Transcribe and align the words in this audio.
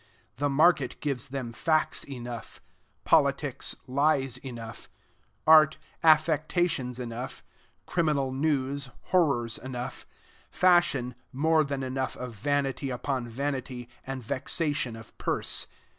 The 0.37 0.49
market 0.49 0.99
gives 0.99 1.27
them 1.27 1.53
facts 1.53 2.03
enough; 2.05 2.59
politics, 3.05 3.75
lies 3.85 4.37
enough; 4.37 4.89
art, 5.45 5.77
affectations 6.03 6.97
enough; 6.97 7.43
criminal 7.85 8.31
news, 8.31 8.89
horrors 9.11 9.59
enough; 9.59 10.07
fashion, 10.49 11.13
more 11.31 11.63
than 11.63 11.83
enough 11.83 12.17
of 12.17 12.33
vanity 12.33 12.89
upon 12.89 13.27
vanity, 13.29 13.87
and 14.03 14.23
vexation 14.23 14.95
of 14.95 15.15
purse. 15.19 15.67